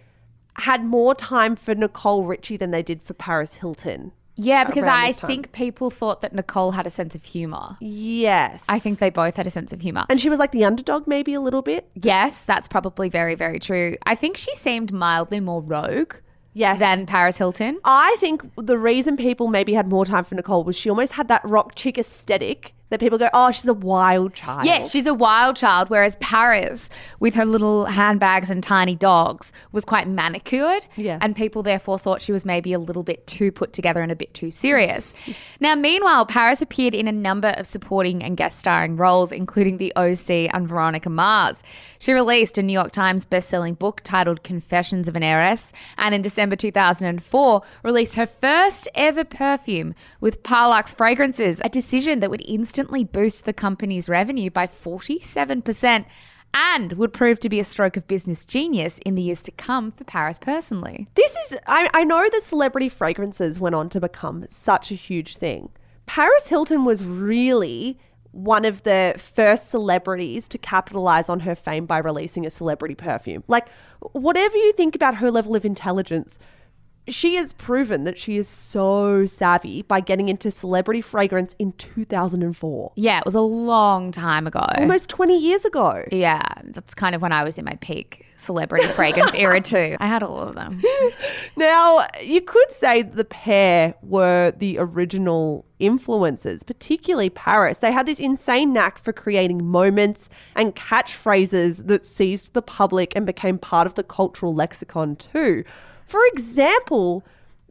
[0.58, 4.12] had more time for Nicole Richie than they did for Paris Hilton.
[4.42, 7.76] Yeah, because I think people thought that Nicole had a sense of humor.
[7.82, 8.66] Yes.
[8.70, 10.06] I think they both had a sense of humor.
[10.10, 11.90] And she was like the underdog, maybe a little bit.
[11.94, 13.98] Yes, that's probably very, very true.
[14.06, 16.14] I think she seemed mildly more rogue
[16.54, 16.80] Yes.
[16.80, 17.80] than Paris Hilton.
[17.84, 21.28] I think the reason people maybe had more time for Nicole was she almost had
[21.28, 24.66] that rock chick aesthetic that people go, oh, she's a wild child.
[24.66, 29.86] Yes, she's a wild child, whereas Paris, with her little handbags and tiny dogs, was
[29.86, 30.86] quite manicured.
[30.96, 31.20] Yes.
[31.22, 34.16] And people therefore thought she was maybe a little bit too put together and a
[34.16, 35.14] bit too serious.
[35.60, 39.94] now, meanwhile, Paris appeared in a number of supporting and guest starring roles, including The
[39.96, 41.64] OC and Veronica Mars.
[42.00, 46.22] She released a New York Times bestselling book titled Confessions of an Heiress, and in
[46.22, 52.79] December 2004, released her first ever perfume with Parlux fragrances, a decision that would instantly
[53.04, 56.06] boost the company's revenue by 47%
[56.54, 59.92] and would prove to be a stroke of business genius in the years to come
[59.92, 61.08] for Paris personally.
[61.16, 65.38] This is, I, I know that celebrity fragrances went on to become such a huge
[65.38, 65.70] thing.
[66.06, 68.00] Paris Hilton was really
[68.32, 73.44] one of the first celebrities to capitalize on her fame by releasing a celebrity perfume.
[73.48, 73.68] Like,
[74.12, 76.38] whatever you think about her level of intelligence,
[77.14, 82.92] she has proven that she is so savvy by getting into celebrity fragrance in 2004.
[82.96, 84.66] Yeah, it was a long time ago.
[84.76, 86.04] Almost 20 years ago.
[86.12, 89.98] Yeah, that's kind of when I was in my peak celebrity fragrance era too.
[90.00, 90.82] I had all of them.
[91.58, 97.80] Now, you could say the pair were the original influencers, particularly Paris.
[97.80, 103.26] They had this insane knack for creating moments and catchphrases that seized the public and
[103.26, 105.66] became part of the cultural lexicon too.
[106.10, 107.24] For example,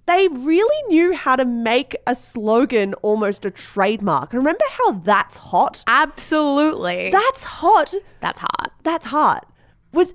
[0.07, 4.33] they really knew how to make a slogan almost a trademark.
[4.33, 5.83] Remember how that's hot?
[5.87, 7.11] Absolutely.
[7.11, 8.72] That's hot That's hot.
[8.85, 9.51] that's hot
[9.92, 10.14] was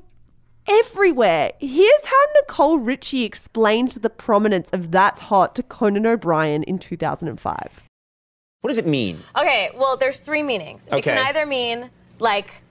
[0.67, 1.51] everywhere.
[1.59, 7.83] Here's how Nicole Richie explained the prominence of That's Hot to Conan O'Brien in 2005.
[8.61, 9.19] What does it mean?
[9.37, 10.87] Okay, well, there's three meanings.
[10.89, 12.61] It can either mean like,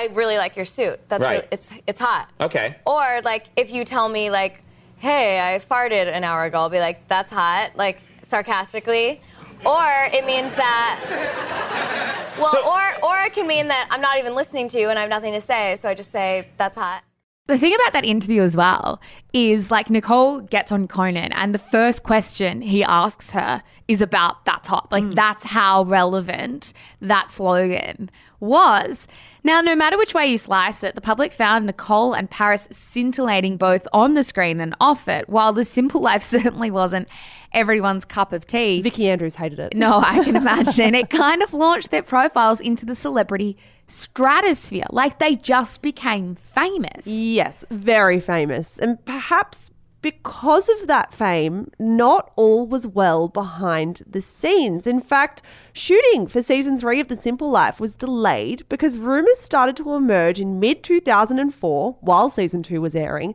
[0.00, 0.98] I really like your suit.
[1.08, 1.32] That's Right.
[1.32, 2.28] really, it's it's hot.
[2.40, 2.76] Okay.
[2.86, 4.62] Or like if you tell me like,
[4.96, 9.20] hey, I farted an hour ago, I'll be like, that's hot, like sarcastically.
[9.64, 12.36] Or it means that.
[12.38, 14.98] Well, So- or or it can mean that I'm not even listening to you and
[14.98, 17.02] I have nothing to say, so I just say that's hot.
[17.46, 19.00] The thing about that interview as well
[19.32, 24.44] is like Nicole gets on Conan and the first question he asks her is about
[24.44, 24.90] that's hot.
[24.92, 25.12] Like hmm.
[25.14, 28.08] that's how relevant that slogan
[28.40, 29.06] was.
[29.44, 33.56] Now, no matter which way you slice it, the public found Nicole and Paris scintillating
[33.56, 37.08] both on the screen and off it, while the simple life certainly wasn't
[37.52, 38.82] everyone's cup of tea.
[38.82, 39.74] Vicky Andrews hated it.
[39.74, 40.94] No, I can imagine.
[40.94, 44.86] it kind of launched their profiles into the celebrity stratosphere.
[44.90, 47.06] Like they just became famous.
[47.06, 48.78] Yes, very famous.
[48.78, 49.70] And perhaps
[50.02, 54.86] because of that fame, not all was well behind the scenes.
[54.86, 59.76] In fact, shooting for season three of The Simple Life was delayed because rumors started
[59.76, 63.34] to emerge in mid 2004, while season two was airing,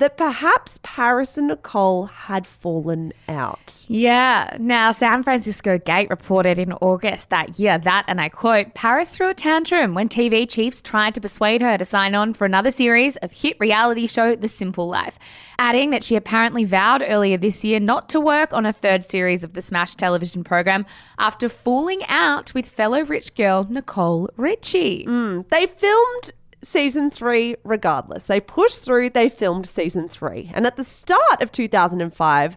[0.00, 3.84] that perhaps Paris and Nicole had fallen out.
[3.86, 4.56] Yeah.
[4.58, 9.28] Now, San Francisco Gate reported in August that year that, and I quote, Paris threw
[9.28, 13.16] a tantrum when TV chiefs tried to persuade her to sign on for another series
[13.18, 15.18] of hit reality show The Simple Life,
[15.58, 19.44] adding that she apparently vowed earlier this year not to work on a third series
[19.44, 20.86] of the Smash television program
[21.18, 25.04] after falling out with fellow rich girl Nicole Richie.
[25.04, 26.32] Mm, they filmed
[26.62, 28.24] season three regardless.
[28.24, 30.50] They pushed through, they filmed season three.
[30.54, 32.56] And at the start of 2005,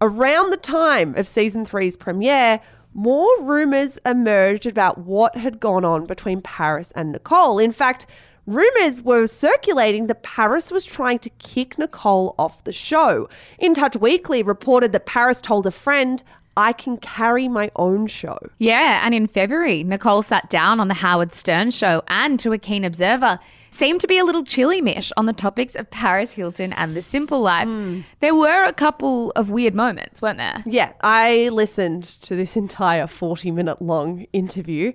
[0.00, 2.60] around the time of season three's premiere,
[2.92, 7.58] more rumors emerged about what had gone on between Paris and Nicole.
[7.58, 8.06] In fact,
[8.46, 13.28] rumors were circulating that Paris was trying to kick Nicole off the show.
[13.58, 16.22] In Touch Weekly reported that Paris told a friend,
[16.56, 18.38] I can carry my own show.
[18.58, 22.58] Yeah, and in February, Nicole sat down on the Howard Stern show and to a
[22.58, 23.38] keen observer,
[23.70, 27.02] seemed to be a little chilly mish on the topics of Paris Hilton and the
[27.02, 27.68] simple life.
[27.68, 28.00] Hmm.
[28.20, 30.62] There were a couple of weird moments, weren't there?
[30.66, 34.92] Yeah, I listened to this entire 40 minute long interview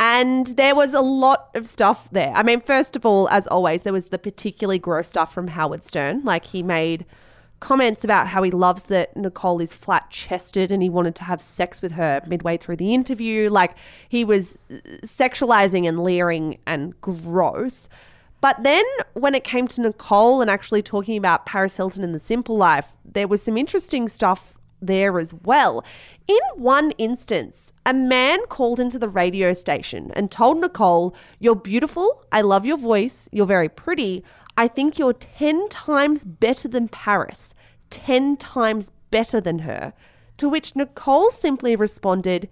[0.00, 2.32] and there was a lot of stuff there.
[2.34, 5.84] I mean, first of all, as always, there was the particularly gross stuff from Howard
[5.84, 6.22] Stern.
[6.24, 7.06] Like he made
[7.64, 11.40] comments about how he loves that Nicole is flat chested and he wanted to have
[11.40, 13.48] sex with her midway through the interview.
[13.48, 13.74] Like
[14.06, 17.88] he was uh, sexualizing and leering and gross.
[18.42, 18.84] But then
[19.14, 22.88] when it came to Nicole and actually talking about Paris Hilton and the simple life,
[23.02, 24.52] there was some interesting stuff
[24.82, 25.82] there as well.
[26.28, 32.26] In one instance, a man called into the radio station and told Nicole, You're beautiful.
[32.30, 33.26] I love your voice.
[33.32, 34.22] You're very pretty.
[34.56, 37.54] I think you're 10 times better than Paris,
[37.90, 39.92] 10 times better than her.
[40.38, 42.48] To which Nicole simply responded,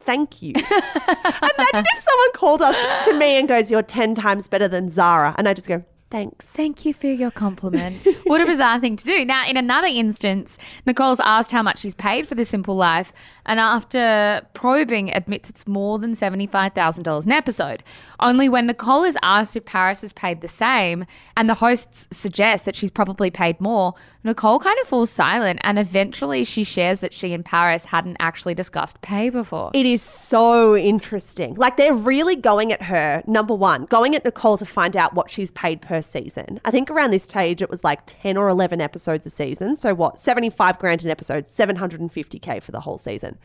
[0.00, 0.52] Thank you.
[0.56, 5.34] Imagine if someone called us to me and goes, You're 10 times better than Zara.
[5.36, 6.46] And I just go, Thanks.
[6.46, 8.06] Thank you for your compliment.
[8.24, 9.24] what a bizarre thing to do.
[9.24, 13.12] Now, in another instance, Nicole's asked how much she's paid for the simple life,
[13.44, 17.82] and after probing, admits it's more than $75,000 an episode.
[18.20, 22.66] Only when Nicole is asked if Paris has paid the same, and the hosts suggest
[22.66, 27.14] that she's probably paid more, Nicole kind of falls silent, and eventually she shares that
[27.14, 29.72] she and Paris hadn't actually discussed pay before.
[29.74, 31.56] It is so interesting.
[31.56, 35.30] Like they're really going at her, number one, going at Nicole to find out what
[35.30, 36.60] she's paid per season.
[36.64, 39.76] I think around this stage it was like 10 or 11 episodes a season.
[39.76, 40.18] So what?
[40.18, 43.38] 75 grand an episode, 750k for the whole season.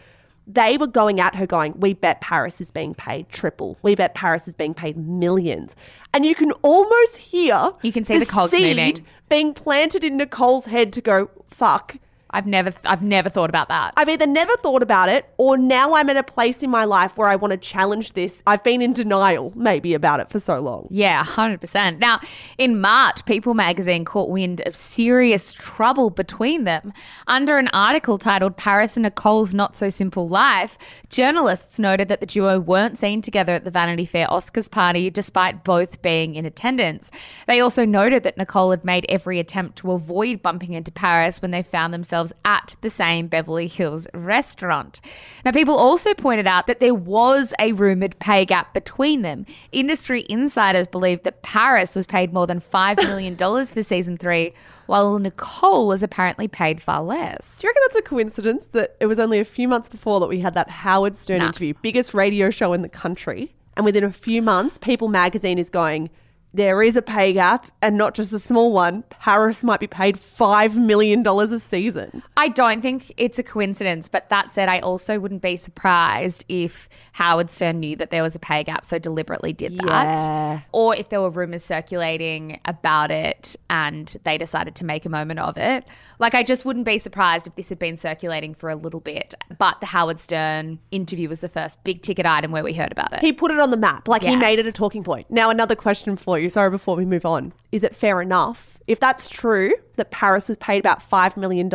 [0.47, 3.78] They were going at her going, we bet Paris is being paid triple.
[3.84, 5.76] We bet Paris is being paid millions.
[6.14, 9.06] And you can almost hear You can see the cogs seed moving.
[9.30, 11.97] being planted in Nicole's head to go, fuck,
[12.32, 13.93] I've never, I've never thought about that.
[13.97, 17.17] I've either never thought about it or now I'm at a place in my life
[17.17, 18.41] where I want to challenge this.
[18.47, 20.88] I've been in denial maybe about it for so long.
[20.89, 21.99] Yeah, 100%.
[21.99, 22.19] Now,
[22.57, 26.93] in March, People magazine caught wind of serious trouble between them.
[27.27, 30.77] Under an article titled Paris and Nicole's Not So Simple Life,
[31.09, 35.63] journalists noted that the duo weren't seen together at the Vanity Fair Oscars party despite
[35.63, 37.11] both being in attendance.
[37.47, 41.51] They also noted that Nicole had made every attempt to avoid bumping into Paris when
[41.51, 45.01] they found themselves at the same Beverly Hills restaurant.
[45.45, 49.45] Now, people also pointed out that there was a rumored pay gap between them.
[49.72, 54.53] Industry insiders believed that Paris was paid more than $5 million for season three,
[54.88, 57.59] while Nicole was apparently paid far less.
[57.59, 60.28] Do you reckon that's a coincidence that it was only a few months before that
[60.28, 61.47] we had that Howard Stern Nah.
[61.47, 63.53] interview, biggest radio show in the country?
[63.78, 66.09] And within a few months, People magazine is going,
[66.54, 69.04] there is a pay gap and not just a small one.
[69.10, 72.24] Paris might be paid $5 million a season.
[72.36, 76.89] I don't think it's a coincidence, but that said, I also wouldn't be surprised if
[77.14, 80.20] Howard Stern knew that there was a pay gap, so deliberately did that.
[80.20, 80.60] Yeah.
[80.74, 85.39] Or if there were rumors circulating about it and they decided to make a moment
[85.39, 85.86] of it.
[86.20, 89.34] Like, I just wouldn't be surprised if this had been circulating for a little bit,
[89.58, 93.14] but the Howard Stern interview was the first big ticket item where we heard about
[93.14, 93.22] it.
[93.22, 94.08] He put it on the map.
[94.08, 95.32] Like he made it a talking point.
[95.32, 96.40] Now, another question for you.
[96.49, 97.53] Sorry, before we move on.
[97.71, 98.77] Is it fair enough?
[98.87, 101.69] If that's true, that Paris was paid about $5 million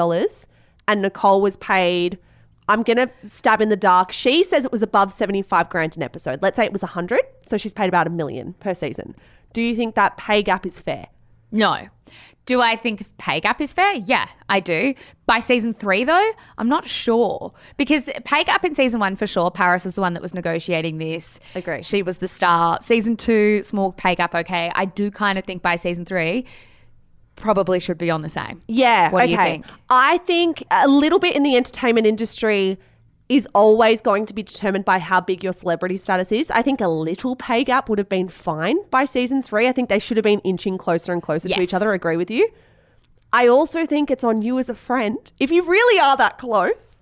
[0.89, 2.19] and Nicole was paid,
[2.69, 4.13] I'm going to stab in the dark.
[4.13, 6.43] She says it was above 75 grand an episode.
[6.43, 7.21] Let's say it was 100.
[7.43, 9.15] So she's paid about a million per season.
[9.53, 11.07] Do you think that pay gap is fair?
[11.57, 11.89] No.
[12.45, 13.95] Do I think pay gap is fair?
[13.95, 14.95] Yeah, I do.
[15.27, 17.53] By season three, though, I'm not sure.
[17.77, 20.99] Because pay gap in season one, for sure, Paris is the one that was negotiating
[20.99, 21.41] this.
[21.57, 21.83] Agree.
[21.83, 22.81] She was the star.
[22.81, 24.71] Season two, small pay gap, okay.
[24.77, 26.47] I do kind of think by season three,
[27.35, 28.63] probably should be on the same.
[28.69, 29.11] Yeah.
[29.11, 29.27] What okay.
[29.27, 29.67] do you think?
[29.91, 32.79] I think a little bit in the entertainment industry
[33.29, 36.51] is always going to be determined by how big your celebrity status is.
[36.51, 39.67] I think a little pay gap would have been fine by season three.
[39.69, 41.91] I think they should have been inching closer and closer to each other.
[41.93, 42.49] I agree with you.
[43.33, 46.99] I also think it's on you as a friend, if you really are that close,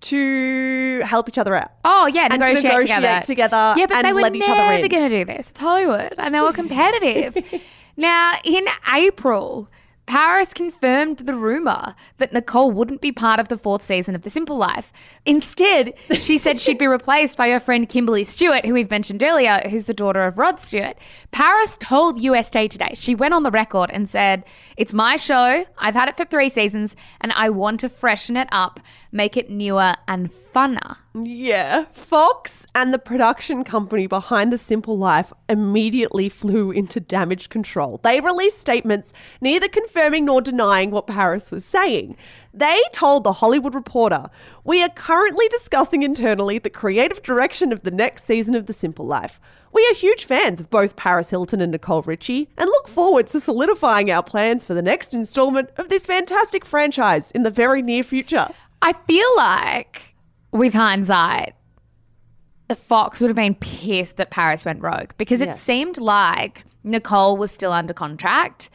[0.00, 1.70] to help each other out.
[1.84, 3.24] Oh yeah, And to negotiate, negotiate together.
[3.24, 4.88] together Yeah, but and they were let each other never in.
[4.88, 5.50] going to do this.
[5.50, 7.62] It's Hollywood, and they were competitive.
[7.96, 9.68] now, in April,
[10.06, 14.30] Paris confirmed the rumor that Nicole wouldn't be part of the fourth season of The
[14.30, 14.92] Simple Life.
[15.24, 19.62] Instead, she said she'd be replaced by her friend Kimberly Stewart, who we've mentioned earlier,
[19.68, 20.98] who's the daughter of Rod Stewart.
[21.30, 24.44] Paris told USA Today, she went on the record and said,
[24.76, 25.64] It's my show.
[25.78, 28.80] I've had it for three seasons, and I want to freshen it up,
[29.10, 30.96] make it newer and funner.
[31.14, 31.86] Yeah.
[31.92, 38.00] Fox and the production company behind The Simple Life immediately flew into damage control.
[38.02, 42.16] They released statements neither confirming nor denying what Paris was saying.
[42.52, 44.30] They told The Hollywood Reporter,
[44.62, 49.06] We are currently discussing internally the creative direction of the next season of The Simple
[49.06, 49.40] Life.
[49.72, 53.40] We are huge fans of both Paris Hilton and Nicole Richie and look forward to
[53.40, 58.04] solidifying our plans for the next installment of this fantastic franchise in the very near
[58.04, 58.48] future.
[58.80, 60.13] I feel like,
[60.54, 61.54] with hindsight,
[62.68, 65.60] the Fox would have been pissed that Paris went rogue because it Yes.
[65.60, 68.70] seemed like Nicole was still under contract.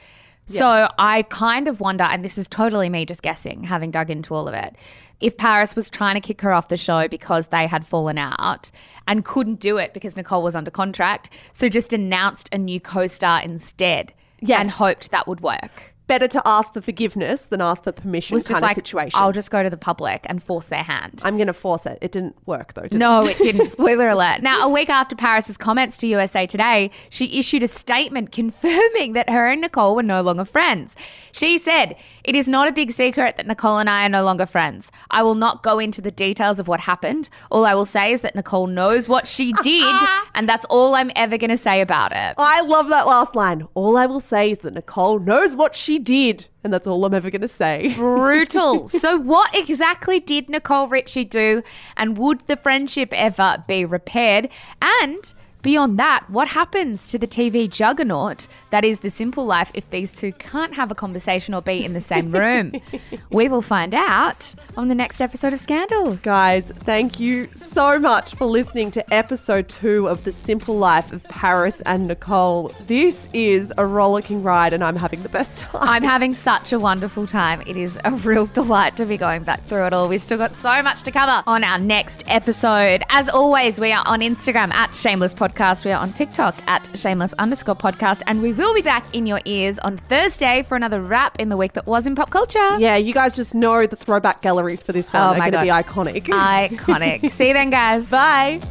[0.46, 4.34] So I kind of wonder, and this is totally me just guessing, having dug into
[4.34, 4.76] all of it,
[5.20, 8.72] if Paris was trying to kick her off the show because they had fallen out
[9.08, 13.06] and couldn't do it because Nicole was under contract, so just announced a new co
[13.06, 14.12] star instead
[14.42, 14.60] Yes.
[14.62, 15.94] and hoped that would work.
[16.10, 19.20] Better to ask for forgiveness than ask for permission was kind just of like, situation.
[19.20, 21.22] I'll just go to the public and force their hand.
[21.24, 22.00] I'm going to force it.
[22.02, 22.88] It didn't work though.
[22.88, 23.28] Did No, it?
[23.28, 23.70] it didn't.
[23.80, 24.42] Spoiler alert.
[24.42, 29.30] Now, a week after Paris's comments to USA Today, she issued a statement confirming that
[29.30, 30.96] her and Nicole were no longer friends.
[31.32, 34.48] She said, It is not a big secret that Nicole and I are no longer
[34.48, 34.92] friends.
[35.12, 37.30] I will not go into the details of what happened.
[37.52, 39.96] All I will say is that Nicole knows what she did,
[40.34, 42.34] and that's all I'm ever going to say about it.
[42.40, 43.68] I love that last line.
[43.76, 47.14] All I will say is that Nicole knows what she did, and that's all I'm
[47.14, 47.94] ever going to say.
[47.96, 48.88] brutal.
[48.88, 51.64] so, what exactly did Nicole Richie do,
[51.98, 54.50] and would the friendship ever be repaired?
[54.82, 59.90] And beyond that, what happens to the TV juggernaut that is The Simple Life if
[59.90, 62.74] these two can't have a conversation or be in the same room?
[63.32, 66.16] we will find out on the next episode of Scandal.
[66.18, 71.24] Guys, thank you so much for listening to episode two of The Simple Life of
[71.26, 72.74] Paris and Nicole.
[72.88, 75.82] This is a rollicking ride, and I'm having the best time.
[75.88, 77.62] I'm having such a wonderful time.
[77.68, 80.08] It is a real delight to be going back through it all.
[80.08, 83.04] We've still got so much to cover on our next episode.
[83.10, 85.49] As always, we are on Instagram at Shameless Podcast.
[85.84, 88.22] We are on TikTok at Shameless underscore podcast.
[88.28, 91.58] And we will be back in your ears on Thursday for another wrap in the
[91.58, 92.78] week that was in pop culture.
[92.80, 95.62] yeah, you guys just know the throwback galleries for this one Oh are going to
[95.62, 96.24] be iconic.
[96.26, 97.32] Iconic.
[97.32, 98.10] See you then, guys.
[98.10, 98.62] Bye.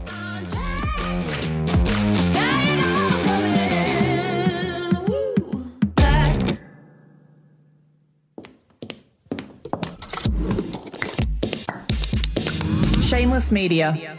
[13.03, 14.19] Shameless Media.